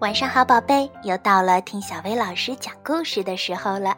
[0.00, 3.94] 晚上好，宝贝，又到了听小薇老师讲故事的时候了。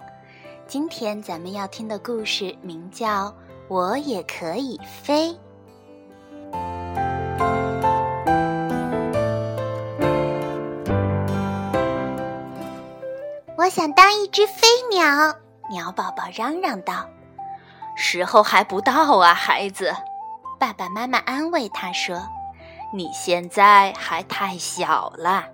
[0.66, 3.26] 今天咱们要听的故事名叫
[3.68, 5.30] 《我也可以飞》。
[13.56, 15.36] 我想当一只飞鸟，
[15.70, 17.08] 鸟宝宝嚷嚷道
[17.94, 19.94] ：“时候还不到啊，孩子。”
[20.58, 22.20] 爸爸妈妈安慰他说
[22.92, 25.44] ：“你现在还太小了。”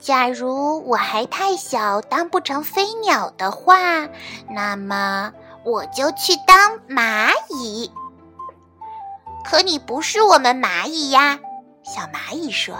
[0.00, 4.08] 假如我还太小，当不成飞鸟的话，
[4.48, 5.30] 那么
[5.62, 7.92] 我就去当蚂蚁。
[9.44, 11.38] 可你不是我们蚂蚁呀，
[11.84, 12.76] 小蚂蚁说：“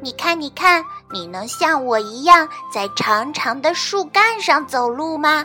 [0.00, 5.44] 你看，你看，你能像我一样在长长的树干上走路吗？”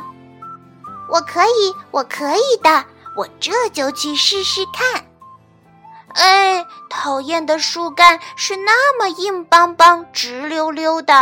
[1.10, 5.07] 我可以，我可以的，我这就去试试看。
[6.18, 11.14] 哎，讨厌的树干是那么硬邦邦、直溜溜的，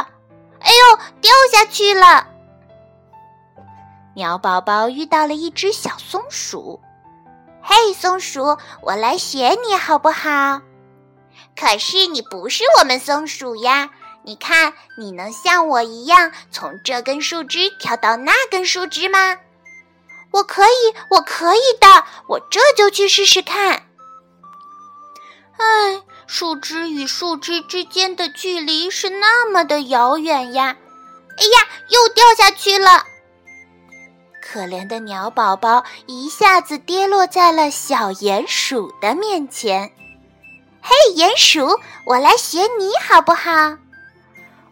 [0.61, 2.27] 哎呦，掉下去了！
[4.15, 6.79] 鸟宝宝遇到了一只小松鼠，
[7.61, 10.61] 嘿，松鼠，我来学你好不好？
[11.59, 13.89] 可是你不是我们松鼠呀，
[14.23, 19.39] 你看，你能像我一样从这根树枝跳到那根树枝吗？
[20.31, 23.84] 我可以，我可以的，我这就去试试看。
[25.57, 30.75] 唉，树枝与树枝之间的距离是那么的遥远呀！
[31.37, 33.05] 哎呀，又掉下去了！
[34.41, 39.91] 可怜的鸟宝宝一下子跌落在了小鼹鼠的面前。
[40.81, 43.77] 嘿，鼹鼠，我来学你好不好？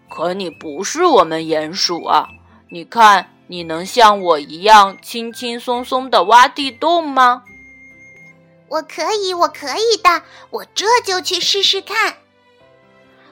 [0.09, 2.27] 可你不是我们鼹鼠啊！
[2.69, 7.43] 你看，你能像我一样轻轻松松的挖地洞吗？
[8.73, 12.15] 我可以，我可以的，我这就去试试看。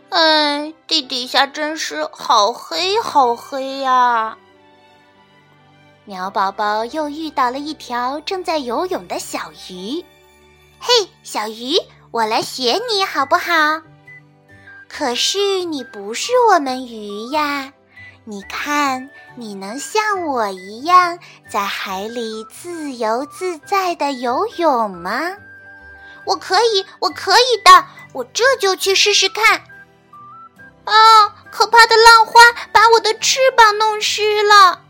[0.09, 4.37] 哎，地底下真是好黑，好黑呀！
[6.05, 10.05] 鸟宝宝又遇到了一条正在游泳的小鱼。
[10.79, 11.75] 嘿，小鱼，
[12.11, 13.81] 我来学你好不好？
[14.87, 17.73] 可是你不是我们鱼呀。
[18.23, 21.17] 你看，你能像我一样
[21.49, 25.35] 在海里自由自在的游泳吗？
[26.25, 29.63] 我可以，我可以的，我这就去试试看。
[30.83, 30.93] 啊！
[31.51, 32.39] 可怕的浪花
[32.71, 34.81] 把我的翅膀弄湿了。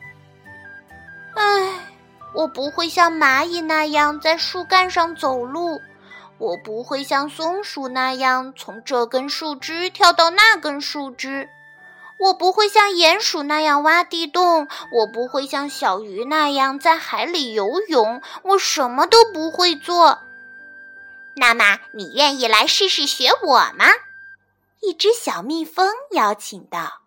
[1.35, 1.69] 唉，
[2.33, 5.81] 我不会像蚂蚁那样在树干上走路，
[6.37, 11.49] 我不会像松鼠那样从这根树枝跳到那根树枝。
[12.21, 20.19] 我不会像鼹鼠那样挖地洞，我不会像小鱼那样在海里游泳，我什么都不会做。
[21.35, 23.85] 那么，你愿意来试试学我吗？
[24.81, 27.01] 一只小蜜蜂邀请道。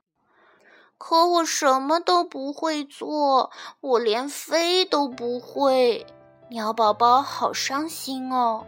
[0.98, 6.06] 可我什么都不会做，我连飞都不会。
[6.50, 8.66] 鸟宝宝好伤心哦。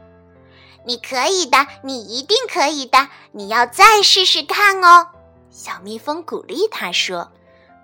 [0.85, 5.09] 你可以的，你一定可以的，你要再试试看哦。
[5.51, 7.31] 小蜜蜂鼓励他说：“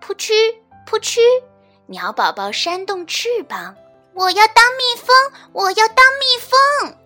[0.01, 0.33] 扑哧
[0.87, 1.21] 扑哧，
[1.87, 3.75] 鸟宝宝扇动翅膀，
[4.15, 5.15] 我要当蜜蜂，
[5.53, 6.97] 我要当蜜蜂。”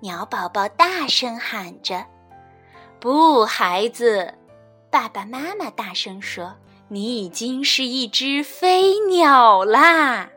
[0.00, 2.04] 鸟宝宝大声喊着
[2.98, 4.34] ：“不，孩子！”
[4.90, 6.54] 爸爸妈妈大声说
[6.88, 10.30] ：“你已经是一只飞鸟啦！”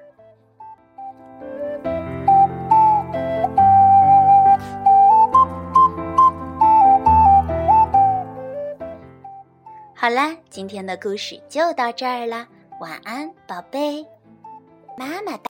[10.06, 12.48] 好啦，今天的故事就到这儿了，
[12.80, 14.06] 晚安，宝贝，
[14.96, 15.46] 妈妈。